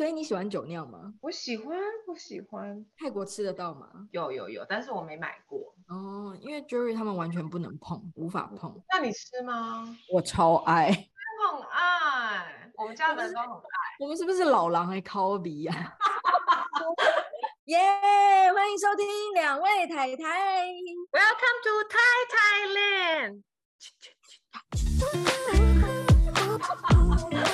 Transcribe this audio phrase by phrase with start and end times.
[0.00, 1.12] 所以你喜欢酒酿吗？
[1.20, 1.76] 我喜欢，
[2.08, 2.86] 我喜欢。
[2.96, 4.08] 泰国吃得到吗？
[4.12, 5.74] 有有有，但是我没买过。
[5.88, 8.82] 哦，因为 Jerry 他们完全不能碰，无法碰。
[8.90, 9.94] 那你吃吗？
[10.10, 10.86] 我超爱，
[11.52, 12.72] 我很爱。
[12.78, 13.60] 我们家的人都很爱。
[13.98, 15.74] 我们是不是老狼还靠鼻呀？
[17.68, 20.66] 耶！yeah, 欢迎收听两位太太。
[21.12, 22.24] Welcome to Thai
[22.64, 23.42] Thailand。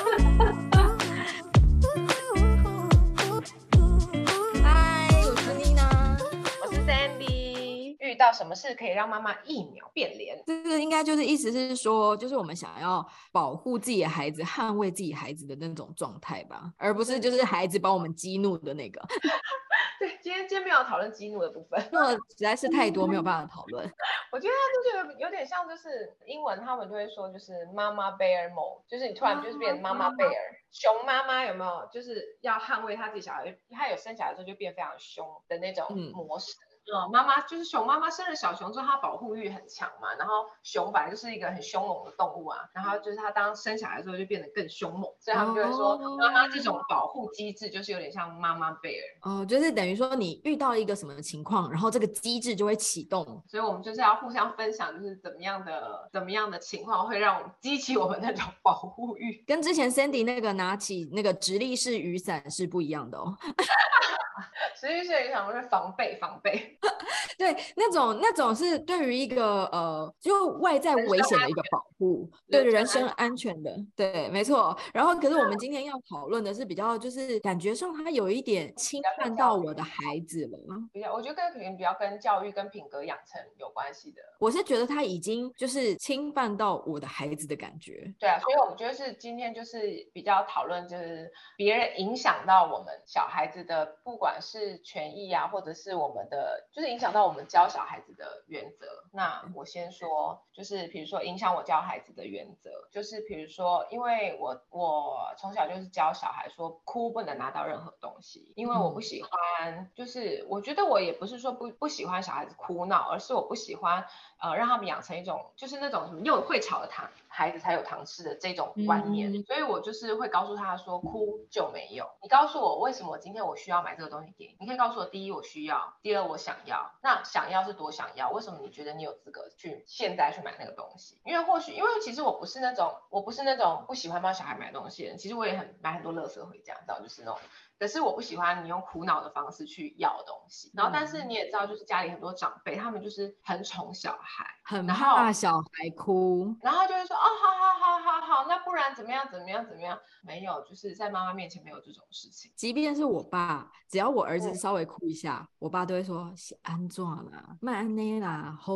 [8.32, 10.42] 什么事可以让妈妈一秒变脸？
[10.46, 19.00] 这个应该就是意思是说，就是我们想要保护自己的孩子、捍卫自己孩子的那种状态吧，而不是就是孩子把我们激怒的那个。
[19.98, 23.82] 对，今天今天没有讨论激怒的部分，因为实在是太多，没有办法讨论。
[24.30, 30.34] 我觉得他就是有点像，就是英文他们就会说，就是妈妈 bear mode，就是你突然就是变妈妈 bear，
[30.70, 31.88] 熊妈妈有没有？
[31.90, 36.52] 就是要捍卫他自己小孩，他有生小孩之后就变非常凶的那种模式。
[36.52, 40.14] 嗯嗯，妈妈就是熊妈妈生了小熊之后，它保护欲很强嘛。
[40.18, 42.58] 然后熊本来就是一个很凶猛的动物啊。
[42.72, 49.00] 然后就是它当生小孩之后就变得更凶猛，所以他们就会说妈妈这种保护机制就是有点像妈妈 bear。
[49.22, 53.24] 哦，就是等于说你遇到一个什么情况，然后这个机制就会启动。
[53.48, 59.42] 所以我们就是要互相分享，就是怎么样的怎么样的情况会让我们激起我们那种保护欲。
[59.46, 63.36] 跟之前 Sandy 那个拿起那个直立式雨伞是不一样的哦。
[64.74, 66.78] 直立式雨伞是防备防备。
[67.38, 74.76] 对，那种那种是对于一个呃，就外在危险的一个保护，对人身安全的，对，没错。
[74.92, 80.58] 然后，可是我们 今天要讨论的是比较，就是感觉上他有一点侵犯到我的孩子了。
[80.92, 84.22] 比较，我觉得跟可能比较跟教育跟品格养成有关系的。
[84.38, 88.12] 我是觉得他已经就是侵犯到我的孩子的感觉。
[88.18, 89.80] 对啊，所以我们觉得是今天就是
[90.12, 97.26] 比较讨论，就是别人影响到我们小孩子的，不管是权益啊，或者是我们的，就是影响到。
[97.26, 114.06] 我们教小孩子的原则，那我先说，就是比如说影响我教孩子的原则，就是比如说，因为我我从小就是教小孩说，哭不能拿到任何东西，因为我不喜欢，就是我觉得我也不是说不不喜欢小孩子哭闹，而是我不喜欢
[114.40, 127.22] 呃让他们养成一种就是那种什么又会吵的糖孩子才有糖吃的这种观念，嗯、所以我就是会告诉他说，哭就没有，你告诉我为什么今天我需要买这个东西给你，你可以告诉我，第一我需要，第二我想要，那。
[127.26, 131.20] 想要是多想要，为什么你觉得你有资格去现在去买那个东西？
[131.26, 135.18] 因为或许，因为其实我不是那种，我不是那种不喜欢帮小孩买东西的人。
[135.18, 137.38] 其实我也很买很多乐色回家，知道就是那种。
[137.78, 140.70] 可是我不喜欢你用苦恼的方式去要东西。
[140.74, 149.98] 然后，但是你也知道，就是家里很多长辈，他们就是很宠小孩，很怕小孩哭，然后就会说，哦，好好好好好，那不然怎么样怎么样怎么样？
[150.22, 152.50] 没有，就是在妈妈面前没有这种事情。
[152.56, 158.72] 即便是我爸，只要我儿子稍微哭一下，我爸都会说是安怎啦，麦安内啦，好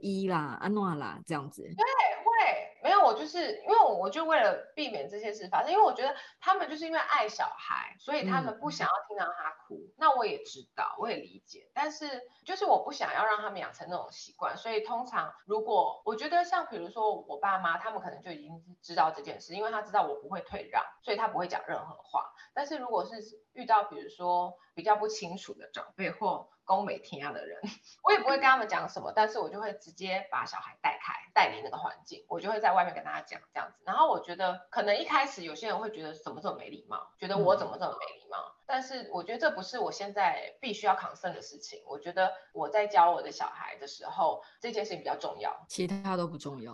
[0.00, 1.62] 伊啦，安怎啦，这样子。
[1.62, 2.73] 对，会。
[2.84, 9.76] 没有，我就是因为我我就为了避免这些事发生，因为我觉得他们就是因为爱小孩，所以他们不想要听到他哭。
[9.76, 22.34] 嗯、那我也知道，我也理解，但是就是我不想要让他们养成那种习惯，所以通常如果我觉得像比如说我爸妈，他们可能就已经知道这件事，因为他知道我不会退让，所以他不会讲任何话。
[22.52, 23.14] 但是如果是
[23.54, 27.60] 遇到比如说比较不清楚的长辈或宫美天样的人，
[28.02, 33.82] 我也不会跟他们讲什么，但是我就会直接把小孩带开，带离那个环境，我就会在外面跟大家讲这样子。
[33.84, 41.82] 然后我觉得可能一开始有些人会觉得怎么这么没礼貌，觉得我怎么这么没礼貌，嗯、但是我觉得这不是我现在必须要 concern 的事情。
[41.86, 46.72] 我觉得我在教我的小孩的时候，这件事情比较重要，其他都不重要。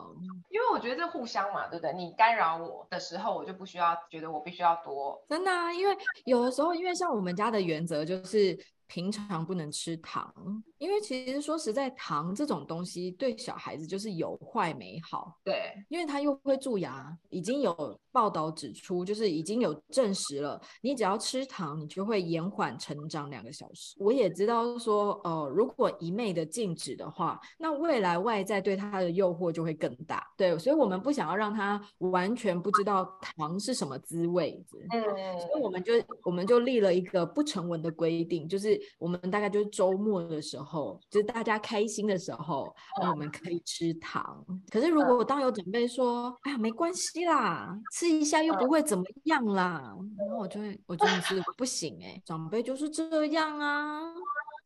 [0.50, 1.92] 因为我觉得这互相嘛，对不对？
[1.92, 5.20] 你干扰我的时候，我就不需要觉得我必须要多。
[5.28, 8.58] 真的啊，因为有的时候，因为像我们家的原则就是。
[8.90, 10.34] 平常不能吃糖，
[10.78, 15.38] 因为其实说实在，糖这种东西对小孩子就是有坏没好。
[15.44, 23.94] 对，因为他又会蛀牙，已经有报道指出，就是已经有证实了，你只要吃糖，你就会延缓成长两个小时。
[24.00, 30.26] 我也知道说，呃，如果一昧的禁止的话，那未来外在对他的诱惑就会更大。
[30.36, 34.60] 对，所以我们不想要让他完全不知道糖是什么滋味。
[34.90, 35.00] 嗯，
[35.38, 35.92] 所以我们就
[36.24, 38.79] 我们就立了一个不成文的规定，就是。
[38.98, 44.44] 我们大概就是周末的时候，就是大家开心的时候，那我们可以吃糖。
[44.70, 54.14] 可是如果我当有准备说：“哎呀，没关系啦，吃一下又不会怎么样啦。”然后我就会，我真的是不行哎、欸，长辈就是这样啊。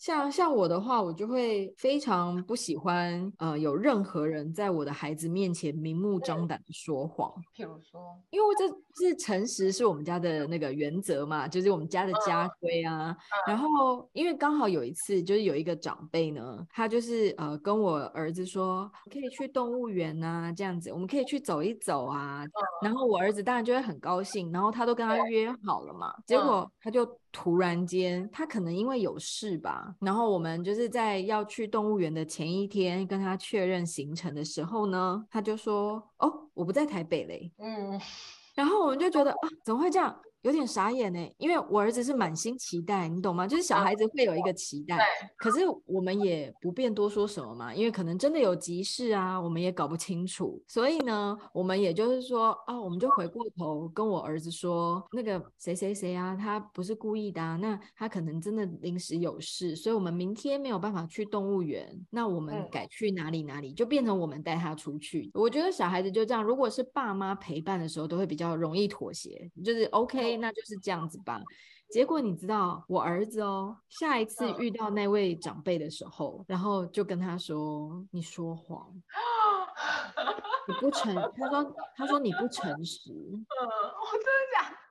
[0.05, 7.33] 像像我的话，我就会非常不喜欢呃有任何人在我的孩子面前明目张胆的说谎。
[7.57, 8.69] 譬如说，因为这
[9.03, 13.13] 是诚实是我们家的那个原则嘛，就是我们家的家规啊。
[13.13, 13.17] 嗯、
[13.47, 22.45] 然后因为刚好有一次，就是有一个长辈呢，他就是呃跟我儿子说，可以去动物园啊，这样子，我们可以去走一走啊。
[22.45, 22.51] 嗯、
[22.83, 27.09] 然后我儿子当然就会很高兴，然后他都跟他约好了嘛，结果他就。
[27.37, 38.01] 突然间，他可能因为有事吧，然后我们就是在要去动物园的前一天跟他确认行程的时候呢，他就说：“哦，我不在台北嘞。”嗯，
[38.55, 40.17] 然后我们就觉得啊，怎么会这样？
[40.45, 43.47] 有点傻眼呢，因为我儿子是满心期待，你懂吗？
[43.47, 44.99] 就是小孩子会有一个期待，
[45.39, 65.31] 可是我们也不便多说什么嘛，因为可能真的有急事啊，我们也搞不清楚，所以呢，我们也就是说啊，我们就回过头跟我儿子说，那个谁谁谁啊，他不是故意的啊，那他可能真的临时有事，所以我们明天没有办法去动物园，那我们改去哪里哪里，就变成我们带他出去。
[65.33, 70.34] 我觉得小孩子就这样，如果是爸妈陪伴的时候，都会比较容易妥协，就是 OK。
[70.37, 71.41] 那就是这样子吧。
[71.91, 78.91] 结果你知道，我儿子哦，下一次遇到那位长辈的时候，然后就跟他说：“你说谎，
[80.67, 84.27] 你不诚。”他说：“他说你不诚实。”嗯，我真？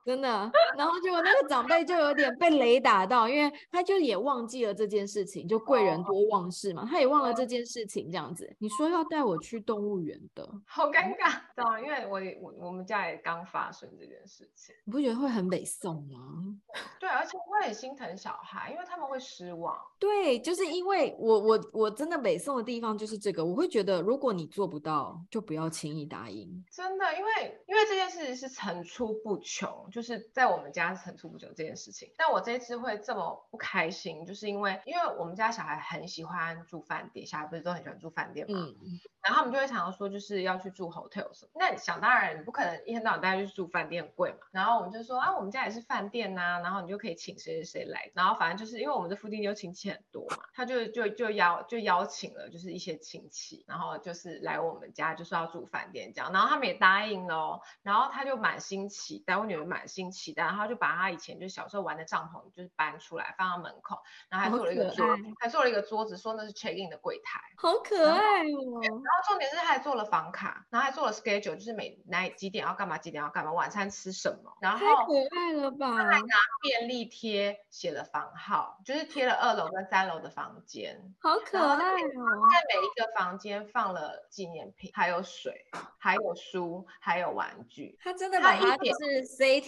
[0.05, 8.53] 真的，然后结果那个长辈就有点被雷打到，因为他就也忘记了这件事情，就贵人多忘事嘛，他也忘了这件事情，这样子。
[8.59, 11.79] 你说要带我去动物园的， 好尴尬，知道吗？
[11.79, 16.57] 因为我我我们家也刚发生这件事情，你不觉得会很北宋吗？
[16.99, 19.77] 对，而且我很心疼小孩，因为他们会失望。
[19.99, 26.63] 对，就是因为我我我真的北宋的地方就是这个，我会觉得如果你做不到，就不要轻易答应。
[26.69, 29.71] 真的，因为因为这件事情是层出不穷。
[29.93, 38.57] 就是在我们家层出不穷这件事情，但我这一次会这么不开心，就是因为因为我们家小孩很喜欢住饭店，小孩不是都很喜欢住饭店吗？
[38.59, 38.75] 嗯，
[39.21, 59.82] 然后他们就会常常说就是要去住 hotel 什么，那想当然你不可能一天到晚带他去住饭店很贵嘛，然后我们就说啊，我们家也是饭店呐、啊，然后你就可以请谁谁谁来，然后反正就是因为我们这附近就亲戚很多嘛，他就就就邀就邀请了就是一些亲戚，然后就是来我们家就说要住饭店这样，然后他们也答应了、哦，然后他就满心期待，我女儿满。
[59.87, 65.05] 新奇的，然后就把他以前就小时候玩的帐篷就是搬出来放到门口，然后还做了一个桌，
[65.39, 68.79] 还做了一个桌子，说那是 check in 的柜台，好可爱哦。
[68.81, 75.93] 然后重点是还做了房卡，然后还做了 schedule，就是每哪几点要干嘛，几点要干嘛，晚餐吃什么，然后太可爱了吧。
[75.93, 82.47] 还拿便利贴写了房号，就是贴了二楼跟三楼的房间，好可爱哦。
[82.51, 85.65] 在每一个房间放了纪念品，还有水，
[85.97, 87.97] 还有书，还有玩具。
[88.01, 89.25] 他真的把它就是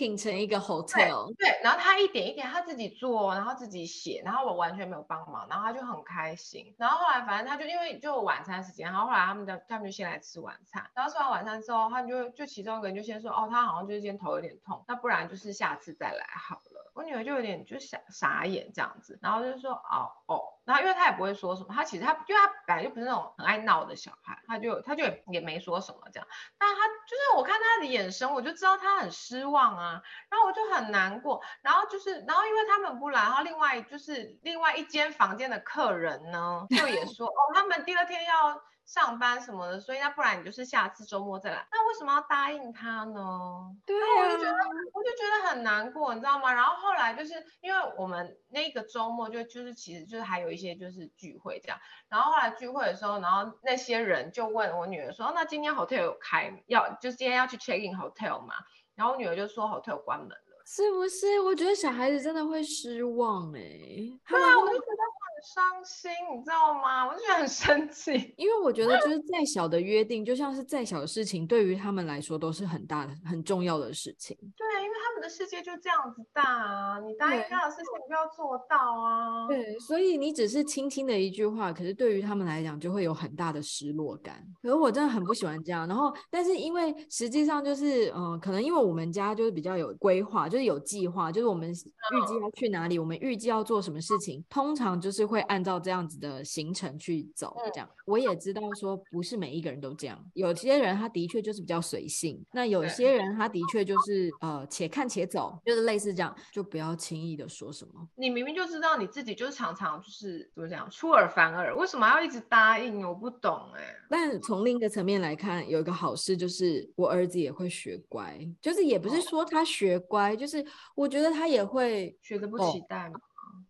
[0.10, 0.26] setting。
[0.26, 6.74] 成一个 hotel，对，对，然后他一点一点他自己做，然后自己写，然后我完全没有帮忙，然后他就很开心。
[6.80, 16.92] 然后后来反正他就因为就晚餐时间，然后后来他们的他们就先来吃晚餐，然后吃完晚餐之后，他就就其中一个人就先说，哦，他好像就是今天头有点痛，那不然就是下次再来好了。
[16.96, 20.42] 我女儿就有点就傻傻眼这样子，然后就说，哦哦。
[20.66, 26.28] 然后，因为他也不会说什么，他其实他，因为他本来就不是那种很爱闹的小孩，他就他就也也没说什么这样。
[26.58, 29.95] 但他就是我看他的眼神，我就知道他很失望啊。
[30.30, 31.42] 然后我就很难过。
[31.62, 38.62] 然后就是，然后因为他们不来，然后另外就是另外一间房间的客人呢，就也说哦，他们第二天要。
[38.86, 41.68] 上班什么的，所以那不然你就是下次周末再来。
[41.72, 43.76] 那为什么要答应他呢？
[43.84, 44.58] 对啊，我就觉得
[44.94, 46.54] 我就觉得很难过，你知道吗？
[46.54, 51.80] 然后后来就是因为我们那个周末就就是其实就是还有一些就是聚会这样。
[52.10, 58.54] 然后后来聚会的时候，然后那些人就问我女儿说：“那今天 hotel 有开，要就是今天要去 check in hotel 吗？”
[58.96, 60.36] 然后我女儿就说：“hotel 关门了。”
[60.66, 61.40] 是不是？
[61.42, 64.20] 我觉得小孩子真的会失望哎、欸。
[64.28, 65.26] 对啊，我就觉得很。
[65.46, 67.06] 伤心，你知道吗？
[67.06, 74.36] 我就觉得很生气，因为我觉得就是再小的约定，就像是再小的事情，对于他们来说都是很大的、很重要的事情。
[74.58, 79.48] 对，因为他们的世界就这样子大啊，你答应他的事情，你就要做到啊。
[79.50, 84.42] 对，所以你只是轻轻的一句话，可是对于他们来讲，就会有很大的失落感。
[84.62, 85.86] 可是我真的很不喜欢这样。
[85.88, 95.26] 然后，但是因为实际上就是，嗯、呃，可能因为我们家就是比较有规划，就是有计划，就是我们预计要去哪里，我们预计要做什么事情，通常就是。
[95.26, 108.08] 会按照这样子的行程去走，这样我也知道说不是每一个人都这样，有些人他的确就是比较随性，那有些人他的确就是呃且看且走，就是类似这样，就不要轻易的说什么。
[108.16, 113.08] 你明明就知道你自己就是常常就是怎么讲出尔反尔，为什么要一直答应？
[113.08, 113.96] 我不懂哎、欸。
[114.10, 123.20] 但从另一个层面来看，有一个好事就是我儿子也会学乖，就是也不是说他学乖，就是我觉得他也会学的不期待吗？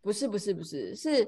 [0.02, 1.28] 不是不是不是是。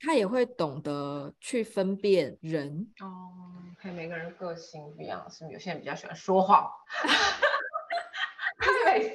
[0.00, 2.86] 他也会懂得去分辨人。
[3.00, 3.32] 哦，
[3.80, 6.68] 可以，每个人个性不一样，是有些人比较喜欢说谎？
[8.86, 9.08] 没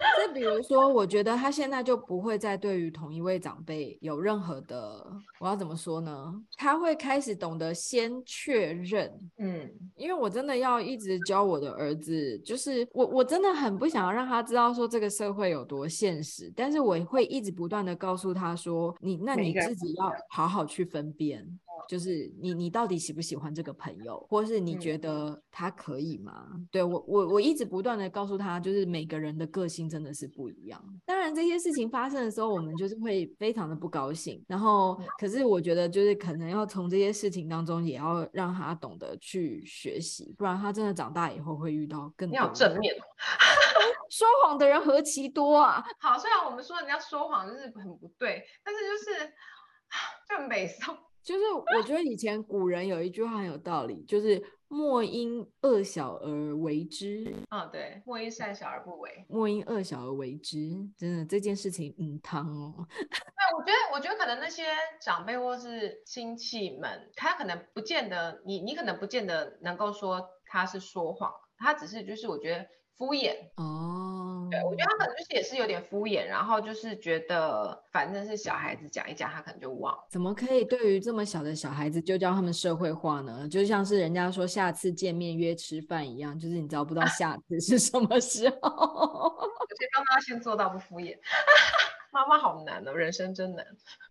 [0.26, 5.06] 就比如说，我觉得他现在就不会再对于同一位长辈有任何的，
[5.38, 6.34] 我要怎么说呢？
[6.56, 21.46] 他会开始懂得先确认，嗯，因为我真的要一直教我的儿子，就是我我真的很不想要让他知道说这个社会有多现实，但是我会一直不断的告诉他说，你那你自己要好好去分辨。
[21.88, 26.48] 就是你，你到底喜不喜欢这个朋友，或是你觉得他可以吗？
[26.52, 30.82] 嗯、对我，我我一直不断的告诉他，就是每个人的个性真的是不一样。
[31.04, 34.42] 当然，这些事情发生的时候，我们就是会非常的不高兴。
[34.48, 42.32] 然后，可是我觉得，就是可能要从这些事情当中，也要让他懂得去学习，不然他真的长大以后会遇到更多。
[42.32, 43.02] 你好正面哦，
[44.10, 45.84] 说谎的人何其多啊！
[45.98, 49.32] 好，虽然我们说人家说谎就是很不对，但是就是
[50.28, 50.96] 就很美颂。
[51.22, 57.34] 就是我觉得以前古人有一句话很有道理，就是莫因恶小而为之。
[57.48, 60.58] 啊、哦，对，莫因善小而不为，莫因恶小而为之。
[60.96, 62.86] 真的这件事情，嗯，汤哦。
[62.96, 64.64] 对我觉得，我觉得可能那些
[65.00, 72.66] 长辈或是亲戚们，他可能不见得，你你可能不见得能够说他是说谎，他只是就是我觉得
[73.00, 74.46] 敷衍哦。
[74.50, 80.04] 对，我觉得他可能就是也是有点敷衍，然后就是觉得反正是小孩子讲一讲，他可能就忘了。
[80.10, 83.48] 怎么可以对于这么小的小孩子就教他们社会化呢？
[83.48, 88.68] 就像是人家说下次见面约吃饭一样，就是你知道不知道 下次是什么时候？
[88.68, 91.16] 我觉得妈妈先做到不敷衍，
[92.12, 93.64] 妈妈好难哦，人生真难。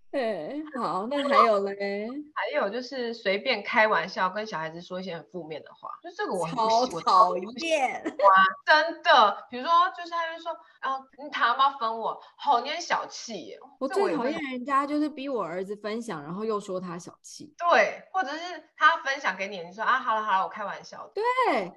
[0.11, 2.07] 对，好，那还有嘞？
[2.33, 8.03] 还有就是随便开玩笑，跟小孩子说一些很负面的话，就这个我好讨厌。
[8.03, 8.33] 哇，
[8.65, 13.59] 真的，比如说，就是他就说，啊，你他妈分我，好，你很小气耶。
[13.79, 17.53] 我最讨厌人家就是逼我儿子分享，然后又说他小气。
[17.57, 21.09] 对，或者是他分享给你，你说啊，好了好了，我开玩笑。
[21.13, 21.23] 对，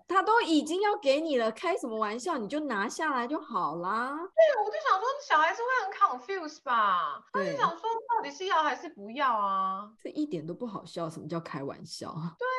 [0.06, 2.38] 他都已经要给你了，开什么玩笑？
[2.38, 4.10] 你就拿下来就好啦。
[4.10, 5.68] 对，我就想说，小孩子会
[6.08, 7.22] 很 confused 吧？
[7.32, 7.80] 他就想说。
[8.14, 9.90] 到底是要还是不要啊？
[10.02, 12.14] 这一点都不好笑，什么叫开玩笑？
[12.38, 12.46] 对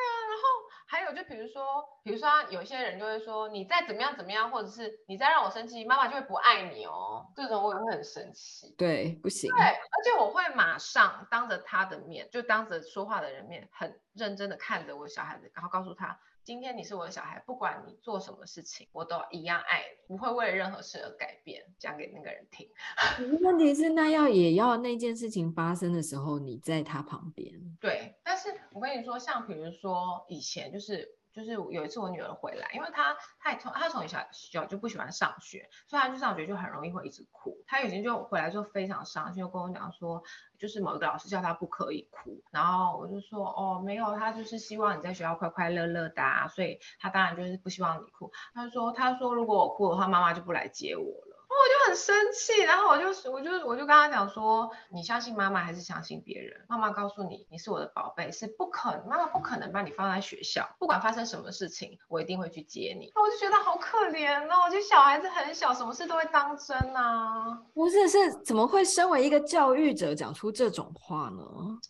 [1.04, 7.26] 有就比如说，比如说有些人就会说，你再怎么样怎么样，或者是你再让我生气，妈妈就会不爱你哦。
[7.34, 8.74] 这种我也会很生气。
[8.76, 9.50] 对，不行。
[9.50, 16.18] 对，而且我会马上当着他的面，就当着说话的人面，很认真的看着我小孩子，然后告诉他。
[16.44, 21.64] 今天你是我的小孩，不管你做什么事情，我都一样爱你，不会为了任何事而改变。
[21.78, 22.68] 讲给那个人听。
[23.40, 27.50] 问题是，那要也要那件事情发生的时候，你在他旁边。
[27.80, 31.16] 对，但是我跟你说，像比如说以前就是。
[31.34, 37.56] 就是有一次我女儿回来，因为她她也从她从小小就不喜欢上学，所以她去上学就很容易会一直哭。
[37.66, 40.22] 她以前就回来就非常伤心，就跟我讲说，
[40.58, 48.30] 就是某一个老师叫她不可以哭，然后我就说哦没有，她就是希望你在学校快快乐乐的啊，所以她当然就是不希望你哭。
[48.54, 51.23] 她说她说如果我哭的话，妈妈就不来接我。
[51.54, 56.60] 我就很生气，然后我就我就我就跟他讲说，你相信妈妈还是相信别人？
[56.68, 63.12] 妈妈告诉你，你是我的宝贝，是不可，妈妈不可能把你放在学校，不管发生什么事情，我一定会去接你。
[63.14, 67.62] 我就觉得好可怜哦，我觉得小孩子很小，什么事都会当真啊。
[67.72, 71.44] 不是，是怎么会身为一个教育者讲出这种话呢？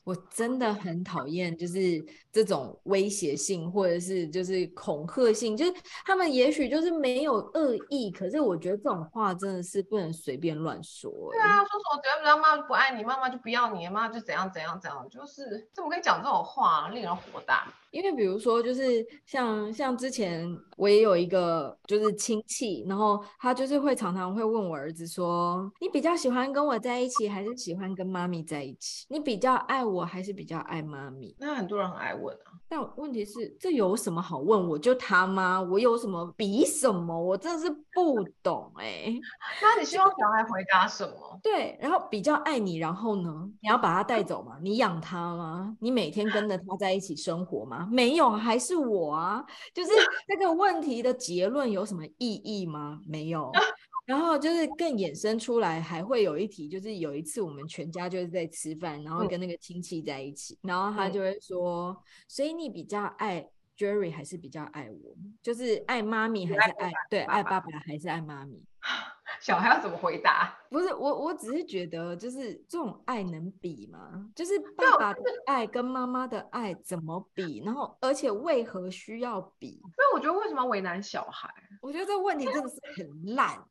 [0.05, 5.73] 我真的很讨厌，就是这种威胁性或者是就是恐吓性，就是
[6.05, 9.54] 他们也许就是没有恶意，可是我觉得这种话真。
[9.55, 11.13] 真的是不能随便乱说。
[11.31, 17.69] 对啊，说什么只要不要妈妈不爱你，妈妈就不要你，妈妈就怎样怎样怎样，就是怎么可以讲这种话，令人火大。
[17.95, 20.45] 因为比如说，就是像像之前
[20.77, 29.07] 我也有一个就是亲戚，然后他就是会常常会问我儿子说：“你比较喜欢跟我在一起，还是喜欢跟妈咪在一起？
[29.09, 32.51] 你比较爱我，还是比较爱妈咪？”那很多人很爱问啊。
[32.69, 34.69] 但问题是，这有什么好问？
[34.69, 37.17] 我就他妈，我有什么比什么？
[37.17, 39.21] 我真的是不懂哎、欸。
[39.63, 41.39] 那你希望小孩回答什么？
[41.45, 43.49] 对，然后比较爱你，然后呢？
[43.63, 44.59] 你要把他带走吗？
[44.61, 45.77] 你养他吗？
[45.79, 47.84] 你每天跟着他在一起生活吗？
[47.91, 49.45] 没有，还是我啊？
[49.73, 49.91] 就是
[50.29, 53.01] 这个问题的结论有什么意义吗？
[53.07, 53.51] 没有。
[54.07, 61.97] 然后就是更衍生出来，还会有一题，就是有一次我们全家就是在吃饭，然后跟那个亲戚在一起，然后他就会说，
[62.29, 63.49] 所以你比较爱
[63.79, 65.17] Jerry 还是比较爱我？
[65.43, 68.63] 就是爱妈咪还是爱对爱爸爸还是爱妈咪？
[69.41, 70.59] 小孩要怎么回答？
[70.71, 74.29] 不是我，我只是觉得，就是这种爱能比吗？
[74.35, 77.63] 就是爸爸的爱跟妈妈的爱怎么比？
[77.65, 79.81] 然后，而且为何需要比？
[79.95, 81.49] 所以我觉得为什么要为难小孩？
[81.81, 83.63] 我觉得这个问题真的是很烂。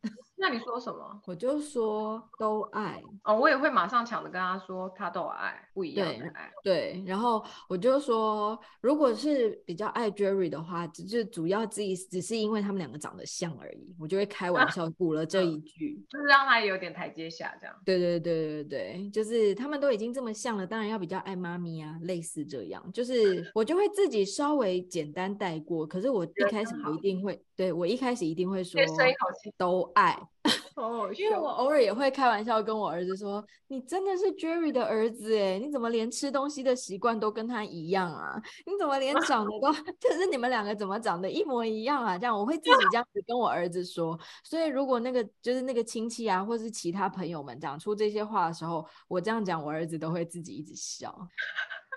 [0.43, 1.21] 那你说什么？
[1.25, 6.51] 我就说都爱哦，我也会马上抢着跟他说，他都爱不一样的爱。
[6.61, 17.73] 对，对，然后我就说，如果是比较爱 Jerry 的话，只是主要自己只是因为他们两个长得像而已，我就会开玩 笑补了这一句，就是让他有点台阶下这样。
[17.85, 28.81] 对对对对对，就是他们都已经这么像了，当然要比较爱妈咪啊，类似这样，就是我就会自己稍微简单带过，可是我一开始不一定会，对，我一开始一定会说
[29.55, 30.19] 都爱。
[30.75, 38.41] 哦，因为我偶尔也会开玩笑跟我儿子说：“你真的是 Jerry 的儿子哎，你怎么连吃东西的习惯都跟他一样啊？
[38.65, 39.71] 你怎么连长得都，
[40.01, 44.19] 就是你们两个怎么长得一模一样啊？”这样我会自己这样子跟我儿子说。
[44.43, 51.15] 所以如果那个就是那个亲戚啊，或是其他朋友们讲出这些话的时候，我这样讲，我儿子都会自己一直笑。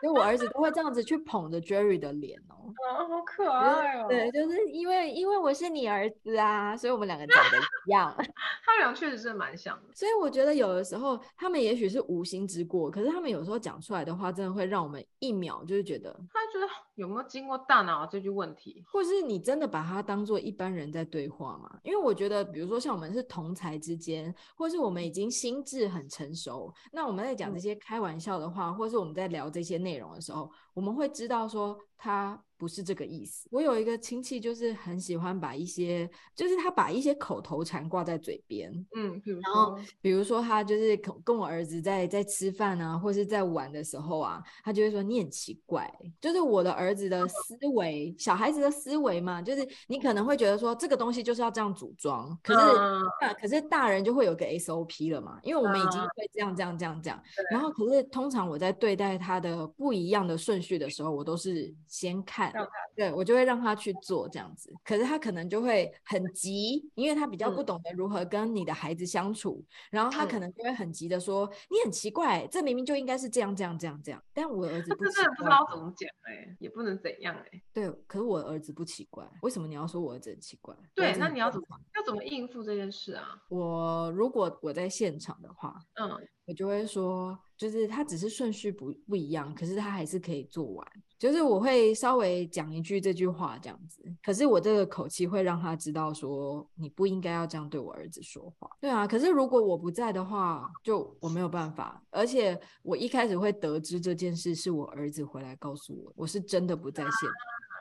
[0.02, 4.06] 因为我儿子都会这样子去捧着 Jerry 的脸哦，啊，好可爱哦。
[4.08, 8.14] 对，就是因为因为我是你儿子啊，所以我们两个长得一样。
[8.64, 9.94] 他们俩确实是蛮像的。
[9.94, 21.78] 所以我觉得有的时候他们也许是无心之过，可是他们有时候讲出来的话，真的会让我们一秒就是觉得，他觉得有没有经过大脑这句问题，或是你真的把他当做一般人在对话嘛？
[21.82, 32.38] 因为我觉得，比如说像我们是同才之间，或是我们已经心智很成熟，那我们在讲这些开玩笑的话，或是我们在聊这些内容的时候，我们会知道说他。
[32.58, 33.46] 不是这个意思。
[33.52, 45.86] 我有一个亲戚，就是很喜欢把一些，就是他把一些口头禅挂在嘴边，嗯，然后比如说他就是跟跟我儿子在在吃饭啊，或是在玩的时候啊，他就会说你很奇怪，
[46.18, 62.52] 就是我的儿子的思维，小孩子的思维嘛，就是你可能会觉得说这个东西就是要这样组装，可是、嗯、可是大人就会有个 SOP 了嘛，因为我们已经会这样这样这样这样，然后可是通常我在对待他的不一样的顺序的时候，我都是先看。
[62.94, 77.62] 对，我就会让他去做这样子，可是他可能就会很急，因为他比较不懂得如何跟你的孩子相处，嗯、然后他可能就会很急的说：“嗯、你很奇怪，这明明就应该是这样这样这样这样。”但我儿子不奇怪，不知道怎么讲哎，也不能怎样哎。
[77.72, 80.74] 对，可是我儿子不奇怪，为什么你要说我儿子很奇怪？
[80.94, 83.36] 对，那你要怎么要怎么应付这件事啊？
[83.50, 86.28] 我如果我在现场的话，嗯。
[86.46, 90.86] 我就会说，就是他只是顺序不不一样，可是他还是可以做完。
[91.18, 98.70] 就是我会稍微讲一句这句话这样子，可是我这个口气会让他知道说，你不应该要这样对我儿子说话。
[98.80, 102.00] 对啊，可是如果我不在的话，就我没有办法。
[102.10, 107.30] 而且我一开始会得知这件事是我儿子回来告诉我，我是真的不在线。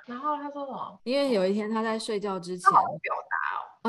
[0.08, 1.00] 然后他说什么？
[1.04, 2.72] 因为有一天他在睡觉之前。
[2.72, 2.80] 哦，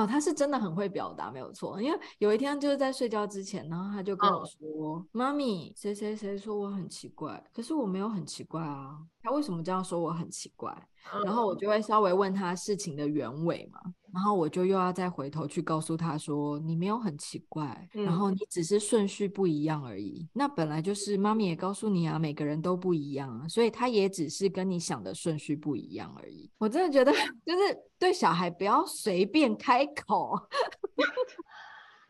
[0.04, 1.80] 他是真的很会表达，没有错。
[1.80, 8.98] 因为有一天就是在睡觉之前，然后他就跟我说：“嗯、妈咪，谁谁谁说我很奇怪，可是我没有很奇怪啊。
[9.22, 10.76] 他为什么这样说我很奇怪？”
[11.14, 13.80] 嗯、然后我就会稍微问他事情的原委嘛。
[14.16, 20.26] 然后我就又要再回头去告诉他说，你没有很奇怪，嗯、然后你只是顺序不一样而已。
[20.33, 26.50] 那本来就是妈咪也告诉你啊，每个人都不一样啊，所以他也只是跟你想的顺序不一样而已。
[26.57, 27.12] 我真的觉得，
[27.44, 30.33] 就是对小孩不要随便开口。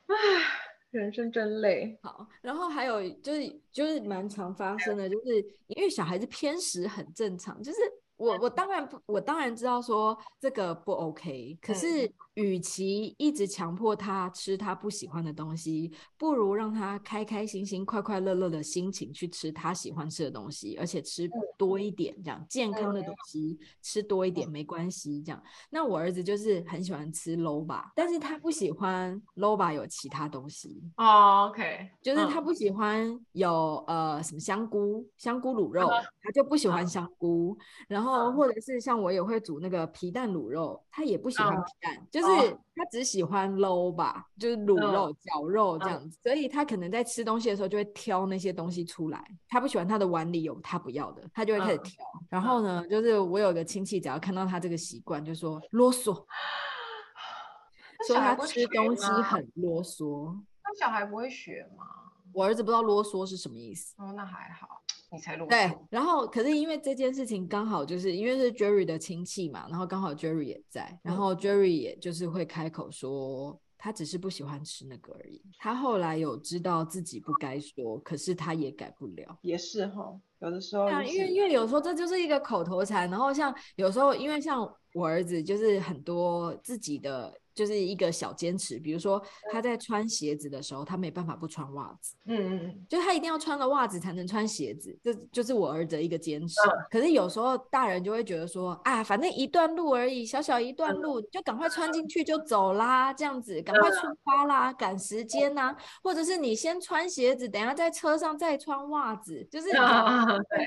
[0.06, 0.14] 唉，
[0.92, 1.98] 人生真累。
[2.02, 7.78] 好，然后还有就是就是蛮常发生的，就是因为小孩子偏食很正常，就是。
[8.16, 25.22] 我我当然不，我当然知道说这个不 OK，可是与其一直强迫他吃他不喜欢的东西，不如让他开开心心、快快乐乐的心情去吃他喜欢吃的东西，而且吃多一点，这样健康的东西吃多一点没关系。
[25.22, 30.82] 这样，那我儿子就是很喜欢吃 loba，但是他不喜欢 loba 有其他东西。
[30.96, 35.86] 哦，OK，就是他不喜欢有呃什么香菇、香菇卤肉，
[36.22, 37.54] 他就不喜欢香菇，
[37.88, 38.05] 然后。
[38.12, 42.26] 然后或者是像我也会煮那个皮蛋卤肉，他也不喜欢皮蛋，嗯、就是
[42.74, 52.04] 他只喜欢卤吧，就是卤肉、绞、嗯、肉这样子，嗯、所以他可能在吃东西的时候就会挑那些东西出来，他不喜欢他的碗里有他不要的，他就会开始挑。
[52.20, 56.14] 嗯、然后呢，就是我有个亲戚，只要看到他这个习惯，就说啰嗦，
[58.06, 60.34] 说他吃东西很啰嗦。
[60.64, 61.84] 那小孩不会学吗？
[62.32, 63.94] 我儿子不知道啰嗦是什么意思。
[63.98, 64.82] 哦，那还好。
[65.12, 75.40] 你才对，然后可是因为这件事情刚好就是因为是 Jerry 的亲戚嘛，然后刚好 Jerry 也在，然后 Jerry 也就是会开口说他只是不喜欢吃那个而已。
[75.58, 79.38] 他后来有知道自己不该说，可是他也改不了。
[79.42, 84.60] 也是哈，有的时候、就是，因为因为有时候这就是一个口头禅，然后像有时候因为像
[84.94, 87.32] 我儿子就是很多自己的。
[87.56, 92.14] 就是一个小坚持，比如说他在穿鞋子的时候，他没办法不穿袜子。
[92.26, 96.54] 嗯嗯嗯，就他一定要穿了袜子才能穿鞋子，这就是我儿子的一个坚持。
[96.90, 109.68] 可是有时候大人就会觉得说，啊，反正一段路而已，小小一段路，就赶快穿进去就走啦，这样子赶快出发啦，赶时间呐，或者是你先穿鞋子，等下在车上再穿袜子，就是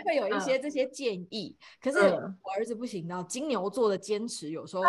[0.05, 1.55] 会有一些这些建议。
[1.79, 4.81] 可是我儿子不行的，金牛座的坚持有时候。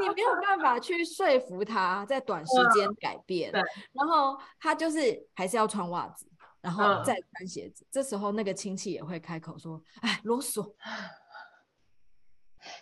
[0.00, 6.26] 你没有办法去说服他在短时间改变，嗯、然后他就是还是要穿袜子，
[6.60, 7.84] 然后再穿鞋子。
[7.84, 10.74] 嗯、这时候那个亲戚也会开口说：“哎，啰嗦。”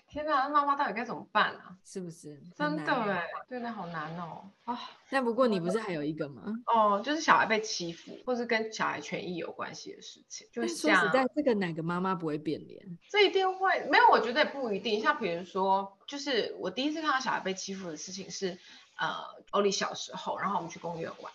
[0.09, 1.77] 天哪，那妈妈到底该怎么办啊？
[1.85, 3.27] 是不是真的哎？
[3.49, 4.51] 对，的好难哦。
[4.65, 4.79] 啊，
[5.11, 6.43] 那不过你不是还有一个吗？
[6.67, 10.47] 哦，就是小孩被欺负，或是跟小孩权益有关系的事情。
[10.53, 12.99] 就说实在，这个哪个妈妈不会变脸？
[13.11, 15.01] 这一定会，没有，我觉得也不一定。
[15.01, 18.59] 像比如说，就是我第一次看到小孩被欺负的事情是，
[18.97, 19.17] 呃，
[19.51, 21.33] 欧丽小时候，然后我们去公园玩。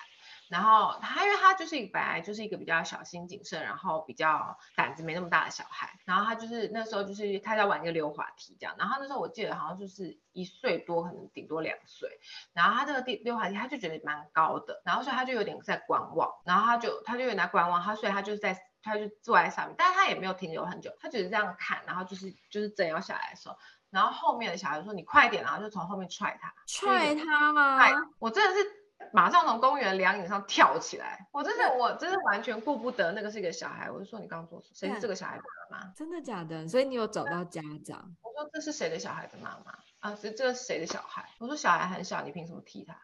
[0.53, 5.89] 然后他，因为他就是本来就是一个比较小心谨慎，然后比较胆子没那么大的小孩。
[6.05, 8.75] 然后他就是那时候就是他在玩一个溜滑梯这样。
[8.77, 12.07] 然后那时候我记得好像就是一岁多，可能顶多两岁。
[12.53, 16.31] 然后他这个地溜滑梯他就觉得蛮高的，然后所以他就有点在观望。
[16.45, 23.57] 然后他就他就有点在观望，他所以他就是在他就坐在上面，但是他也没有停留很久，他只是这样看，然后就是就是正要下来的时候，
[23.89, 27.79] 然后后面的小孩说你快点，然后就从后面踹他，踹他吗？
[28.19, 28.82] 我真的是。
[29.11, 34.69] 马上从公园凉椅上跳起来，我真的，我真的完全顾不得那个是一个小孩，我就说你刚刚做错？
[34.73, 35.93] 谁是这个小孩的妈妈？
[35.93, 36.67] 真的假的？
[36.67, 38.15] 所以你有找到家长？
[38.23, 40.15] 我说这是谁的小孩的妈妈啊？
[40.15, 41.29] 是这个是谁的小孩？
[41.39, 42.97] 我说小孩很小，你凭什么踢他？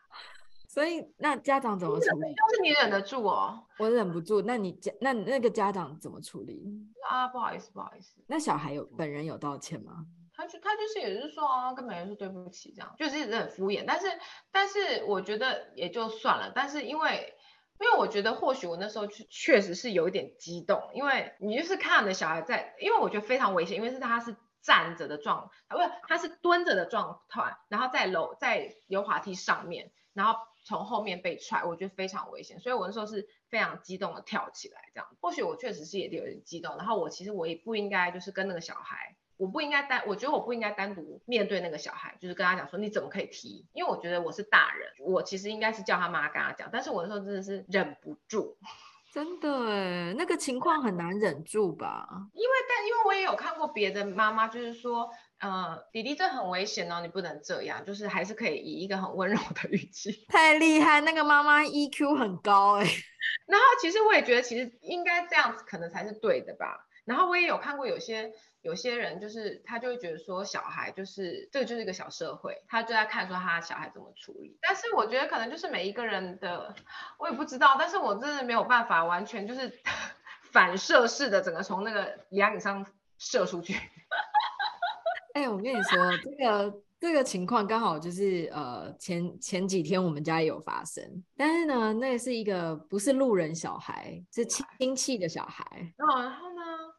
[0.68, 2.34] 所以那家长怎么处理？
[2.34, 4.42] 就是你忍得住哦，我忍不住。
[4.42, 6.72] 那你家那那个家长怎么处理？
[7.08, 8.16] 啊，不好意思，不好意思。
[8.28, 10.06] 那小孩有本人有道歉吗？
[10.40, 13.84] 他就他就是也是说啊，根本就是对不起这样，就是一直很敷衍。
[13.86, 14.08] 但是
[14.54, 16.54] 但是我觉得也就算了。
[16.56, 17.36] 但是因为
[17.82, 32.62] 因为我觉得或许我那时候确确实是有一点激动，因为你就是看着小孩在，因为我觉得非常危险，因为是他是站着的状态，不是他是蹲着的状态，然后在楼在溜滑梯上面，然后从后面被踹，我觉得非常危险。
[32.62, 35.10] 所以我那时候是非常激动的跳起来这样。
[35.20, 39.18] 或许我确实是也有点激动，然后我其实我也不应该就是跟那个小孩。
[39.40, 43.66] 我不应该单，我觉得我不应该单独面对那个小孩，就是跟他讲说你怎么可以提？
[43.72, 48.58] 因为我觉得我是大人，我其实应该是叫他妈跟他讲，但是我那时候真的是忍不住，
[49.14, 52.06] 真的哎，那个情况很难忍住吧？
[52.34, 60.26] 因为但因为我也有看过别的妈妈，就是说，呃，弟弟这很危险哦，你不能这样，就是还是可以以一个很温柔的语气。
[60.28, 62.84] 太厉害，那个妈妈 EQ 很高哎。
[63.48, 66.86] 然后其实我也觉得，其实应该这样子可能才是对的吧。
[67.10, 68.32] 然后我也有看过有些。
[68.62, 74.58] 有些人就是他就会觉得说小孩就是这个就是一个小社会，他就在看说他小孩怎么处理。
[74.62, 76.76] 但是我觉得可能就是每一个人的，
[77.18, 77.78] 我也不知道。
[77.80, 79.72] 但是我真的没有办法完全就是
[80.52, 82.86] 反射式的整个从那个阳影上
[83.18, 83.76] 射出去。
[85.36, 86.82] 哎、欸，我跟你说这个。
[87.02, 95.64] 这个情况刚好就是呃前前几天我们家也有发生，但是呢，那是一个不是路人小孩，是亲戚的小孩。
[95.98, 96.49] 哦，然后呢？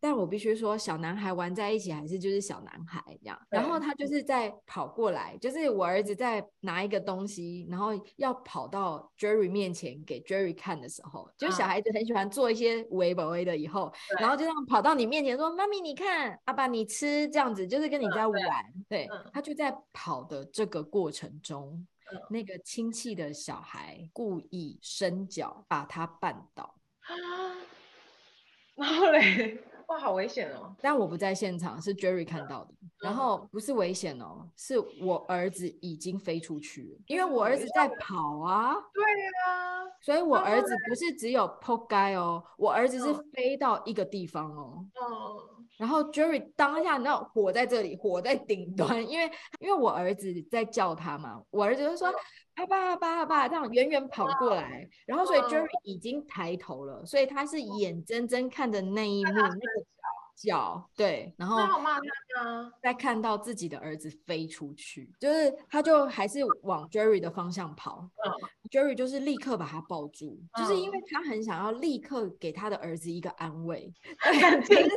[0.00, 3.38] 但我必须说，小男孩玩在一起还是就是小男孩这样。
[3.50, 18.40] 然后他就是在跑过来，就是我儿子在拿一个东西，然后要跑到 Jerry 面前给 Jerry 看的时候，就小孩子很喜欢做一些微博微的，以后然后就这样跑到你面前说：“妈咪，你看，阿爸你吃。”这样子就是跟你在玩。
[18.88, 19.76] 对，他就在。
[19.92, 26.74] 跑的这个过程中，嗯、那个亲戚的小孩故意伸脚把他绊倒，
[28.76, 29.58] 然后嘞，
[29.90, 30.72] 哇，好危险哦！
[30.80, 32.68] 但我不在现场，是 Jerry 看到的。
[32.80, 38.72] 嗯、然后不是危险哦，是我儿子已经飞出去了，因为我儿子在跑啊。
[38.94, 39.02] 对、
[39.48, 44.86] 啊，所以我儿子不是只有扑街哦，我儿子是飞到一个地方哦。
[44.94, 45.66] 嗯。
[45.76, 52.14] 然后 Jerry 当下，你知道火在这里，火在顶端，因为因为我儿子在叫他嘛，我儿子就说
[52.66, 59.84] 爸爸爸爸这样远远跑过来，然后所以 Jerry 已经抬头了，所以他是眼睁睁看着那一幕那个
[60.40, 61.58] 脚，对，然后
[62.82, 68.08] 再看到自己的儿子飞出去，就是他就还是往 Jerry 的方向跑
[68.70, 73.92] ，Jerry 就是立刻把他抱住，就是因为他很想要立刻给他的儿子一个安慰，
[74.66, 74.88] 对，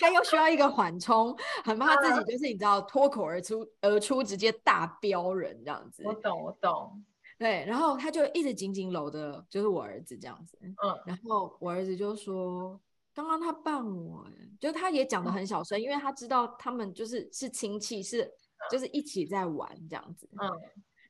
[0.00, 6.02] 他又需要一个缓冲，很怕自己就是你知道脱口而出而出直接大飙人这样子。
[6.04, 7.04] 我懂，我懂。
[7.38, 10.58] 对，然后他就一直紧紧搂着，就是我儿子这样子。
[10.62, 10.74] 嗯。
[11.04, 12.80] 然后我儿子就说
[13.16, 14.28] ：“刚刚他绊我，
[14.60, 18.30] 就他也讲的很小声，嗯、因为他知道他们就是是亲戚，是
[18.70, 20.28] 就是一起在玩这样子。
[20.38, 20.50] 嗯，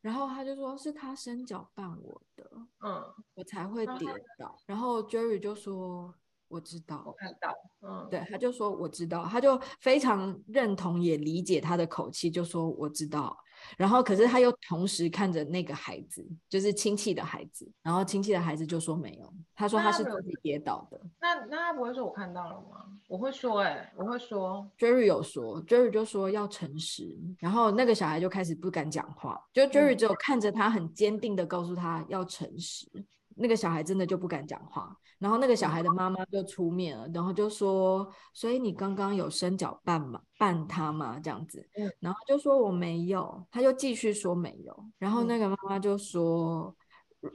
[0.00, 2.48] 然后他就说是他伸脚绊我的，
[2.84, 3.02] 嗯，
[3.34, 4.56] 我才会跌倒。
[4.66, 6.14] 然后 Jerry 就说。
[6.48, 13.37] 我知道，我看到，嗯，对，他就说我知道，他就非常认同也理解他的口气，就说我知道。
[13.78, 21.00] 然后，可是他又同时看着那个孩子，就是亲戚的孩子，然后亲戚的孩子就说没有，他说他是自己跌倒的。
[21.18, 22.85] 那那他不会说我看到了吗？
[23.09, 32.87] 我会说、欸，哎，我会说，Jerry 有说，Jerry 就说要诚实，然后那个小孩就开始不敢讲话，就 Jerry 只有看着他，很坚定的告诉他要诚实。
[32.94, 33.04] 嗯
[33.38, 40.20] 那个小孩真的就不敢讲话，然后那个小孩的妈妈就出面了，然后就说：“所以你刚刚有伸脚绊吗？
[40.38, 41.20] 绊他吗？
[41.20, 41.62] 这样子。”
[42.01, 44.75] 然后就说我没有，他就继续说没有。
[44.99, 46.75] 然后那个妈妈就说：“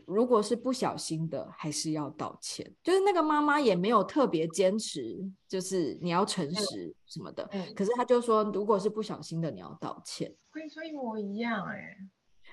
[0.08, 7.48] 如果是不小心的，还是要道歉。”就是那个妈妈也没有特别坚持，就是你要诚实什么的。
[7.76, 10.36] 可是他就说，如果是不小心的，你要道歉。
[10.52, 11.96] 跟你说一模一样哎。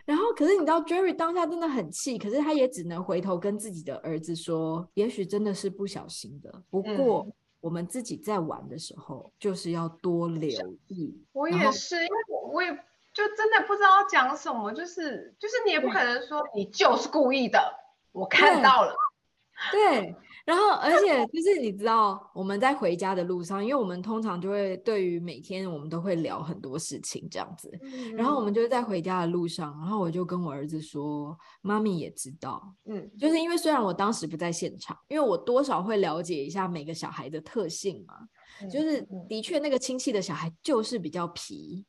[0.09, 7.29] 然后，可是你知道，Jerry 当下真的很气，可是他也只能回头跟自己的儿子说：“也许真的是不小心的，不过
[7.61, 10.51] 我们自己在玩的时候，就是要多留
[10.87, 11.14] 意。
[11.14, 12.71] 嗯”我也是，因为我我也
[13.12, 17.61] 就真的不知道讲什么，就是就是你也不可能说你就是故意的，
[18.12, 18.94] 我看到了，
[19.71, 20.16] 对。
[20.49, 27.71] 对然后，而且就是你知道，我们在回家的路上，因为我们通常就会对于每天我们都会聊很多事情这样子。
[28.17, 38.15] 然后我们就是在回家的路上，然后我就跟我儿子说：“妈咪也知道，嗯，就是因为虽然我当时不在现场，因为我多少会了解一下每个小孩的特性嘛。
[38.73, 41.85] 就是的确那个亲戚的小孩就是比较皮，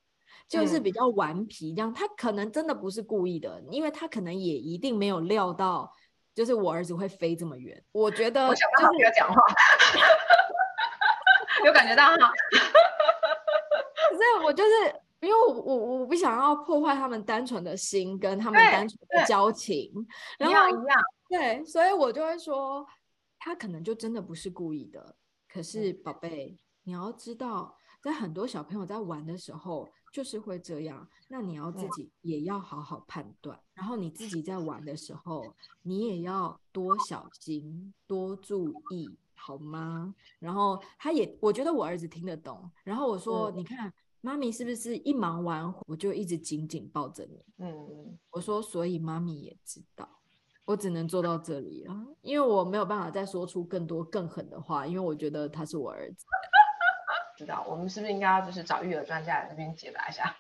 [0.49, 5.89] 就是比较顽皮，这样他可能真的不是故意的，因为他可能也一定没有料到。”
[6.35, 9.41] 就是我儿子会飞这么远，我觉得、就是、我想办法不要讲话，
[11.65, 12.31] 有感觉到哈。
[14.09, 14.69] 可是我就是
[15.19, 19.91] 因为我我我不想要破坏他们单纯的心跟他们单纯的交情，
[20.37, 22.85] 然后一样一样，对，所以我就会说
[23.37, 25.15] 他可能就真的不是故意的。
[25.51, 29.89] 可是宝贝，你要知道，在很多小朋友在玩的时候。
[30.11, 35.43] 就是会这样，那你要自己也要好好判断，嗯、然后你自己在玩的时候，
[35.83, 40.13] 你也要多小心、多注意，好吗？
[40.39, 42.69] 然后他也，我觉得我儿子听得懂。
[42.83, 47.45] 然后我说，嗯、你看妈咪是不是一忙完我就一直紧紧抱着你？
[47.57, 50.09] 嗯，我说，所以妈咪也知道，
[50.65, 56.25] 我只能做到这里了，因为我没有办法再说出更多更狠的话，因为我觉得他是我儿子。
[57.39, 60.25] 知道，我们是不是应该要就是找育儿专家来这边解答一下？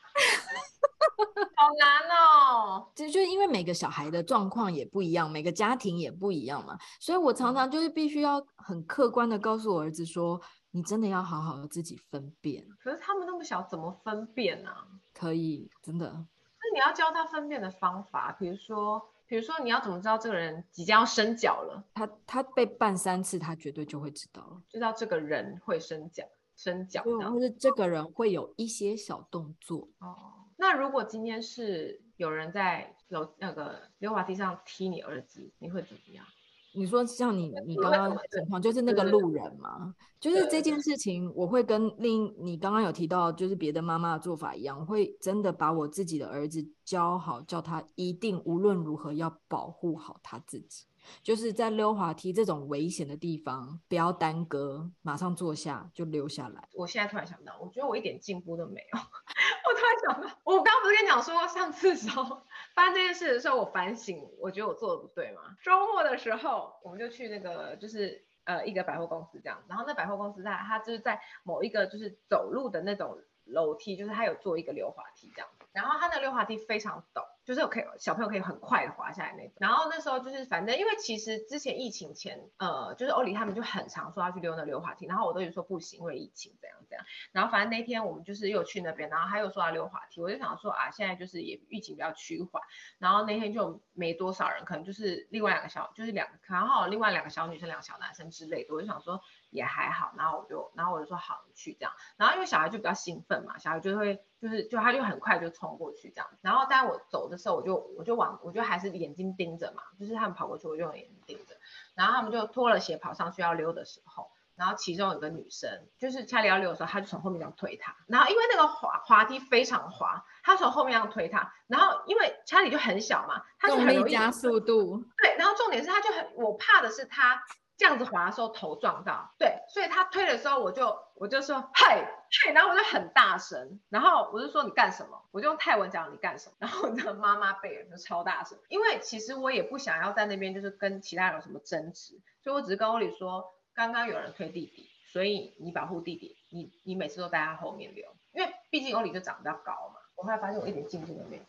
[1.55, 12.65] 好难哦，其实就是因为每个小孩的状况也不一样，每个家庭也不一样嘛，所以我常常就是必须要很客观的告诉我儿子说，你真的要好好的自己分辨。
[12.83, 14.71] 可是他们那么小，怎么分辨呢？
[15.13, 16.05] 可以，真的。
[16.11, 21.81] 那你要教他分辨的方法，比如说，比如说你要怎么知道这个人即将要伸脚了？
[21.93, 26.23] 他他被绊三次，他绝对就会知道了，知道这个人会伸脚。
[26.59, 30.43] 伸脚，或者这个人会有一些小动作哦。
[30.57, 36.25] 那如果今天是有人在楼那个溜滑梯上踢你儿子，你会怎么样？
[36.73, 50.85] 你说像你你刚刚的情况，就是那个路人嘛，就是这件事情，我会跟另你刚刚有提到，就是别的妈妈的做法一样，我会真的把我自己的儿子教好，叫他一定无论如何要保护好他自己。
[51.21, 56.67] 就是在溜滑梯这种危险的地方，不要耽搁，马上坐下就溜下来。
[56.73, 58.99] 我现在突然想到，我觉得我一点进步都没有。
[58.99, 62.41] 我突然想到，我刚刚不是跟你讲说，上次时候
[62.73, 65.55] 发生这件事的时候，我反省，我觉得我做的不对嘛。
[65.63, 77.23] 周末的时候，我们就去那个，就是呃一个百货公司这样，然后那百货公司它它就是在某一个就是走路的那种楼梯，就是它有做一个溜滑梯这样，然后它的溜滑梯非常陡。
[77.45, 92.61] 就是可以小朋友可以很快的滑下来那种，然后那时候就是反正因为其实之前疫情前，呃，就是欧里他们就很常说要去溜那溜滑梯，然后我都有说不行，因为疫情这样这样，然后反正那天我们就是又去那边，然后他又说要溜滑梯，我就想说啊，现在就是也疫情比较趋缓，
[92.99, 104.23] 然后那天就没多少人，可能就是另外两个小就是两个，然后另外两个小女生两个小男生之类的，我就想说也还好，然后我就然后我就说好，你去这样，然后因为小孩就比较兴奋嘛，小孩就会。
[104.41, 111.57] 就是就他就很快就冲过去这样，然后在我走的时候，我就我就往我就还是眼睛盯着嘛，就是他们跑过去，我就用眼睛盯着，
[111.93, 127.43] 然后他们就脱了鞋跑上去要溜的时候，然后其中有个女生，就是查理要溜的时候，他就从后面这样推他，然后因为那个滑滑梯非常滑，他从后面这样推他，然后因为查理就很小嘛，他就很容易加速度，对，然后重点是他就很，我怕的是他
[127.79, 135.17] 这样子滑的时候头撞到，对，所以他推的时候我就我就说嗨嗨，然后我就很大声，然后我就说你干什么？
[135.31, 136.55] 我就用泰文讲你干什么？
[136.59, 150.01] 然后那个妈妈贝尔就超大声，因为其实我也不想要在那边就是跟其他人有什么争执，所以我只是跟欧里说，刚刚有人推弟弟，所以你保护弟弟，你你每次都在他后面溜，因为毕竟欧里就长比较高嘛。
[150.15, 151.43] 我后来发现我一点进步都没有。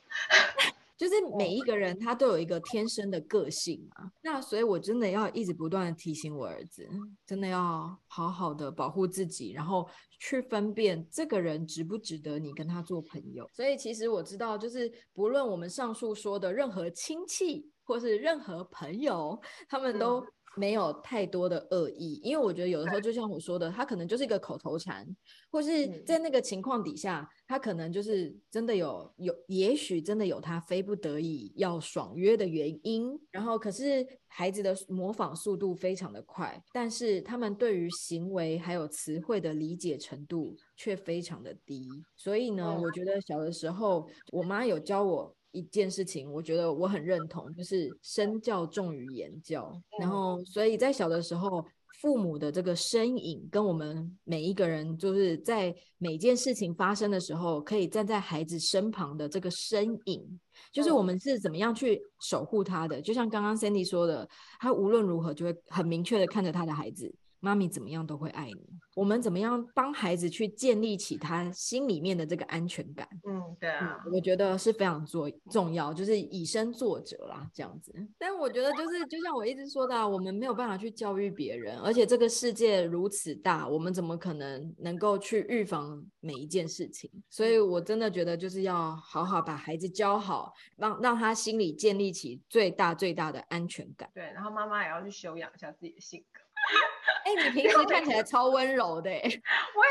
[1.01, 6.87] 就是每一个人他都有一个天生的个性嘛，那所以我真的要一直不断的提醒我儿子，
[7.25, 13.49] 真的要好好的保护自己，然后去分辨这个人值不值得你跟他做朋友。
[13.51, 20.23] 所以其实我知道，就是不论我们上述说的任何亲戚或是任何朋友，他们都。
[20.57, 25.07] 没有太多的恶意，因为我觉得有的时候就像我说的，他可能就是一个口头禅，
[25.51, 33.19] 或是在那个情况底下，他可能就是真的有有，也许真的有他非不得已要爽约的原因。
[33.31, 41.89] 然后，可是孩子的模仿速度非常的快，但是他们对于行为还有词汇的理解程度却非常的低。
[42.17, 45.37] 所以呢，我觉得小的时候，我妈有教我。
[45.53, 49.73] 一件事情，我觉得我很认同，就是身教重于言教。
[49.99, 51.65] 然后，所以在小的时候，
[52.01, 60.41] 父母的这个身影，跟我们每一个人，就是在每件事情发生的时候，可以站在孩子身旁的这个身影，
[60.73, 63.03] 就是我们是怎么样去守护他的。
[63.03, 67.13] 就像刚刚 Sandy 说的，他无论如何就会很明确的看着他的孩子。
[67.41, 68.69] 妈咪怎么样都会爱你。
[68.97, 73.09] 我们怎么样帮孩子去建立起他心里面的这个安全感？
[73.27, 77.95] 嗯，对啊，我觉得是非常重重要，就是以身作则啦，这样子。
[78.19, 87.09] 但我觉得就是就像我一直说的啊，我们没有办法去教育别人，而且这个世界如此大，我们怎么可能能够去预防每一件事情？
[87.31, 94.11] 所以我真的觉得就是要好好把孩子教好，让让他心里建立起最大最大的安全感。
[94.13, 96.41] 对，然后妈妈也要去修养一下自己的性格。
[97.25, 99.33] 哎、欸，你平时看起来超温柔的，欸， 我也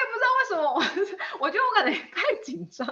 [0.09, 0.73] 不知道为什么，
[1.39, 2.87] 我我觉得我可能太紧张。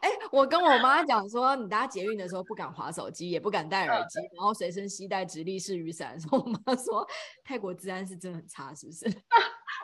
[0.00, 6.20] 哎、欸，我跟我妈讲说，你搭捷运的时候不敢划手机，也不敢戴耳机，嗯，然后随身携带直立式雨伞。
[6.20, 7.06] 说我妈说
[7.42, 9.06] 泰国治安是真的很差，是不是？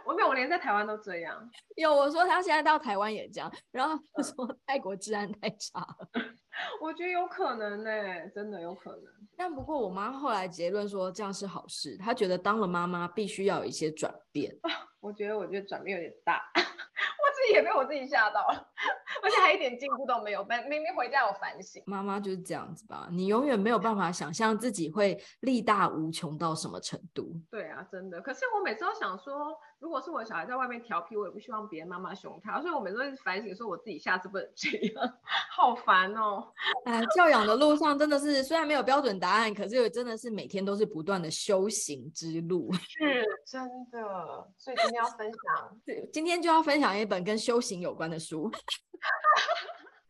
[0.04, 1.50] 我没有，我连在台湾都这样。
[1.76, 6.08] 有，我说他现在到台湾也这样，然后他说泰国治安太差了。
[6.82, 9.04] 我觉得有可能呢，真的有可能。
[9.36, 14.56] 但不过我妈后来结论说这样是好事，她觉得当了妈妈必须要有一些转变。
[15.00, 18.68] 我觉得我觉得转变有点大， 我自己也被我自己吓到了，
[19.22, 20.44] 而且还一点进步都没有。
[20.44, 21.80] 明明回家有反省。
[21.86, 27.32] 妈妈就是这样子吧，你永远没有办法想象自己会力大无穷到什么程度。
[27.48, 28.20] 对啊，真的。
[28.20, 29.56] 可是我每次都想说。
[29.80, 35.14] 如果是我小孩在外面调皮，我也不希望别人妈妈凶他，所以我每次都会反省说，我自己下次不能这样，
[35.54, 36.52] 好烦哦。
[36.84, 42.72] 哎，教养的路上真的是，虽然没有标准答案，可是真的是每天都是不断的修行之路。
[42.74, 44.00] 是真的，
[44.56, 48.50] 所以今天要分享，对，今天就要分享一本跟修行有关的书。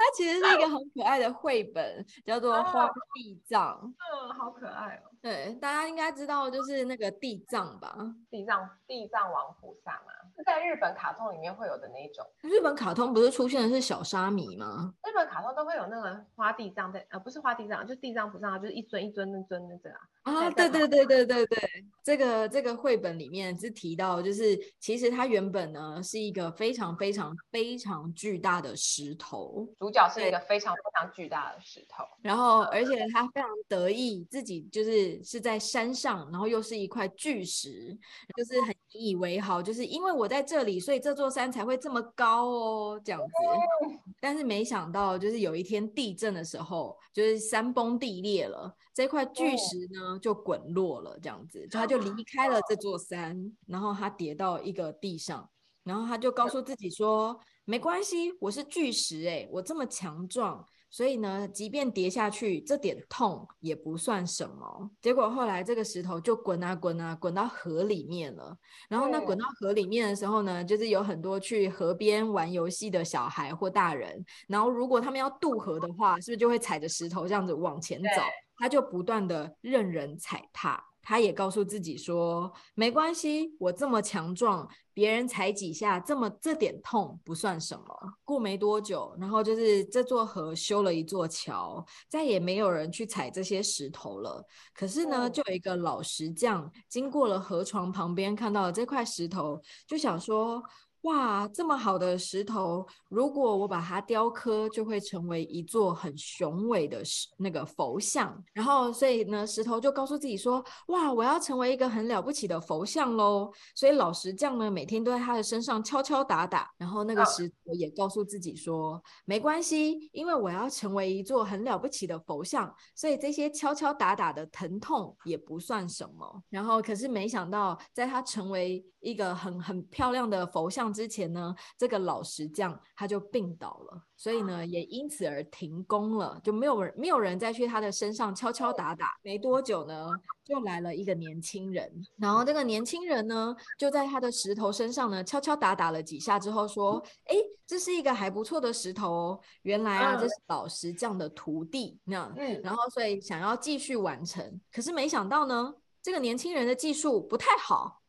[0.01, 3.75] 它其实是一个很可爱的绘本，叫做《花地藏》。
[3.89, 5.11] 嗯，好可爱哦。
[5.21, 7.97] 对，大家应该知道，就是那个地藏吧？
[8.31, 12.25] 地藏，地藏王菩萨嘛，是在日本卡通里面会有的那一种。
[12.43, 14.95] 日本卡通不是出现的是小沙弥吗？
[15.05, 20.01] 日本卡通都会有那个花地藏在，呃，不是花地藏，就是地藏菩萨，就是一尊一尊那尊那个啊。
[20.23, 21.59] 啊，对对对对对对，
[22.05, 37.97] 这个这个绘本里面是提到，就是其实它原本呢是一个非常非常非常巨大的石头，主角是一个非常非常巨大的石头，然后而且他非常得意自己就是是在山上，然后又是一块巨石，
[38.37, 43.97] 就是很引以为豪，就是因为我在这里，所以这座山才会这么高哦，这样子。
[44.21, 50.19] 但是没想到，就是有一天地震的时候，就是山崩地裂了，这块巨石呢。
[50.21, 55.49] 就滚落了，这样子，就他就离开了这座山，然后他跌到一个地上，
[55.85, 68.57] 然后他就告诉自己说：“没关系，我是巨石，诶，我这么强壮，所以呢，即便跌下去，这点痛也不算什么。”结果后来这个石头就滚啊滚啊，滚到河里面了。
[68.89, 78.23] 然后那，滚到河里面的时候呢，就是有很多去河边玩游戏的小孩或大人，然后如果他们要渡河的话，是不是就会踩着石头这样子往前走？
[78.61, 87.87] 他就不断的任人踩踏，他也告诉自己说：“没关系，我这么强壮，别人踩几下，这么这点痛不算什么。”
[88.27, 94.45] 过没多久，然后就是这座河修了一座桥，再也没有人去踩这些石头了。
[94.75, 100.63] 可是呢，就有一个老石匠经过了河床旁边，看到了这块石头，就想说。
[101.03, 108.37] 哇，这么好的石头，如果我把它雕刻，就会成为一座很雄伟的石那个佛像。
[108.53, 113.51] 然后，所以呢，石头就告诉自己说：哇，我要成为一个很了不起的佛像喽！
[113.75, 116.69] 所以老石匠呢，每天都在他的身上敲敲打打。
[116.77, 126.43] 然后那个石头也告诉自己说：没关系，因为我要成为一座很了不起的佛像，所以这些敲敲打打的疼痛也不算什么。
[126.51, 139.17] 然后，可是没想到，在他成为一个很很漂亮的佛像之前呢，这个老石匠他就病倒了，所以呢也因此而停工了，就没有人没有人再去他的身上敲敲打打。
[139.23, 140.11] 没多久呢，
[140.45, 147.37] 就来了一个年轻人，然后这个年轻人呢就在他的石头身上呢敲敲打打了几下之后说：“哎，
[147.67, 158.01] 这是一个还不错的石头哦，原来啊这是老石匠的徒弟，那嗯，然后所以想要继续完成，可是没想到呢。”这个年轻人的技术不太好，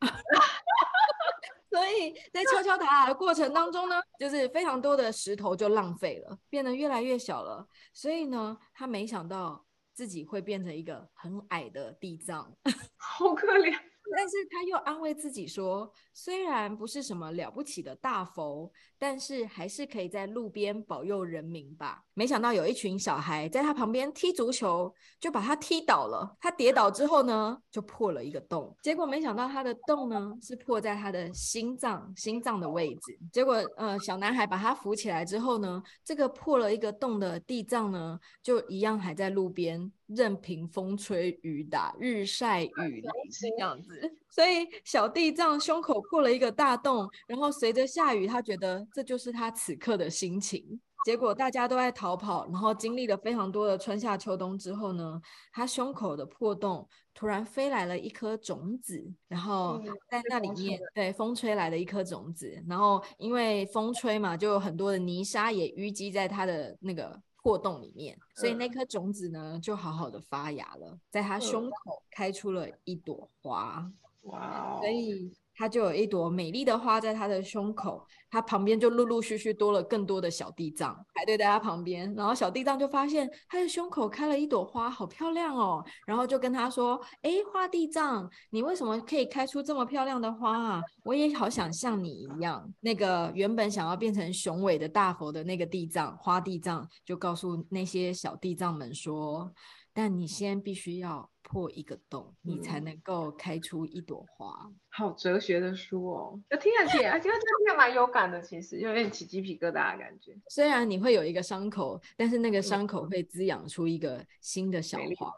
[1.70, 7.66] 所以在敲敲打打的过程当中呢，就是非常多的石头就浪费了，变得越来越小了。
[7.94, 9.64] 所以呢，他没想到
[9.94, 12.52] 自己会变成一个很矮的地藏，
[12.98, 13.72] 好可怜。
[14.12, 22.02] 但是他又安慰自己说，虽然不是什么了不起的大佛，但是还是可以在路边保佑人民吧。
[22.20, 26.36] 没想到有一群小孩在他旁边踢足球，就把他踢倒了。
[26.38, 28.76] 他跌倒之后呢，就破了一个洞。
[28.82, 33.18] 结果没想到他的洞呢，是破在他的心脏，心脏的位置。
[33.32, 39.90] 结果呃，小男孩把他扶起来之后呢，这个破了一个洞的地藏呢，就一样还在路边。
[40.06, 43.98] 任凭风吹雨打，日晒雨淋这样子，
[44.28, 50.80] 所以小地藏胸口破了一个大洞，然后随着下雨，他觉得这就是他此刻的心情。
[51.04, 55.20] 结果大家都在逃跑，然后经历了非常多的春夏秋冬之后呢，
[55.52, 67.20] 他胸口的破洞突然飞来了一颗种子，然后在那里面，对，风吹来了一颗种子，然后因为风吹嘛，就有很多的泥沙也淤积在他的那个。
[67.42, 73.90] 破洞里面，所以那颗种子呢，就好好的发芽了，在他胸口开出了一朵花。
[74.24, 74.76] 哇！
[74.78, 75.32] 所以。
[75.60, 90.82] 他就有一朵美丽的花在他的胸口，他旁边就陆陆续续多了更多的小地藏排队在他旁边，然后小地藏就发现他的胸口开了一朵花，好漂亮哦，然后就跟他说：“哎，花地藏，你为什么可以开出这么漂亮的花啊？
[91.04, 99.52] 我也好想像你一样。”那个原本想要变成雄伟的大佛的那个地藏花地藏就告诉那些小地藏们说
[100.00, 104.54] ：“但你先必须要。”破一个洞，你才能够开出一朵花。
[104.66, 110.32] 嗯、好哲学的书哦，就听起来，而且这听起来蛮有感的，其实有点起鸡皮疙瘩的感觉。
[110.48, 115.32] 虽然你会有一个伤口，但是那个伤口会滋养出一个新的小花，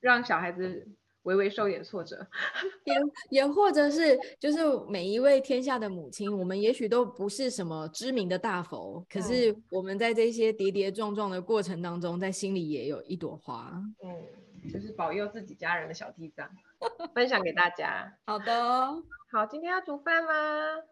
[0.00, 0.88] 让小孩子
[1.22, 2.26] 微微受点挫折。
[2.84, 2.94] 也
[3.30, 4.58] 也或者是，就是
[4.88, 13.72] 每一位天下的母亲，我们也许都不是什么知名的大佛，可是我们在这些跌跌撞撞的过程当中，在心里也有一朵花。
[14.04, 14.10] 嗯。
[14.70, 16.46] 就是保佑自己家人的小地藏，
[17.14, 18.14] 分享给大家。
[18.26, 18.62] 好的，
[19.32, 20.30] 好，今天要煮饭吗？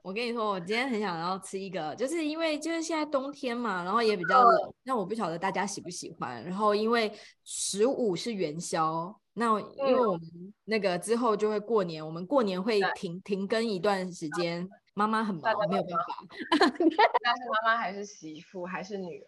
[0.01, 6.43] 我跟你说，我今天很想要吃一个，就是因为就是现在冬天嘛，然后也比较冷，那我不晓得大家喜不喜欢。
[6.45, 7.13] 然后因为
[7.45, 10.23] 十五是元宵，那因为我们
[10.65, 16.05] 那个之后就会过年，我们过年会停停更一段时间，妈妈很忙，没有办法。
[17.25, 19.27] 但是妈妈还是媳妇，还是女儿。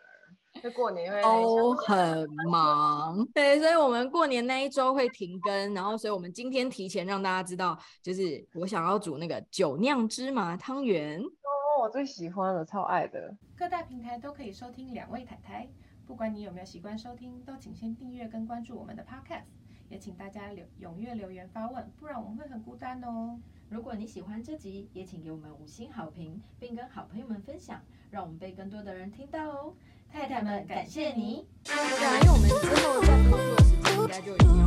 [0.60, 13.32] 就过年会都很忙， 对，所以我们过年那一周会停更，然后所以我们今天提前让大家知道，就是我想要煮那个酒酿芝麻汤圆哦，我最喜欢了，超爱的。
[13.56, 15.70] 各大平台都可以收听两位太太，
[16.04, 19.44] 不管你有没有习惯收听，都请先订阅跟关注我们的 Podcast，
[19.90, 23.38] 也请大家留踊跃留言发问，不然我们会很孤单哦。
[23.68, 29.74] 如果你喜欢这集，也请给我们五星好评，并跟好朋友们分享，让我们被更多的人听到哦。
[30.12, 31.46] 太太们，感谢你。
[31.64, 32.54] 对啊，因为我们之
[32.86, 34.66] 后在工作时间应该就已经要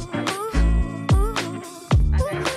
[2.11, 2.52] 拜拜。